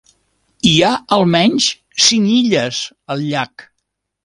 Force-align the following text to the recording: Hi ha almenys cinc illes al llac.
Hi 0.69 0.71
ha 0.83 0.89
almenys 1.17 1.67
cinc 2.07 2.33
illes 2.39 2.83
al 3.17 3.25
llac. 3.31 3.71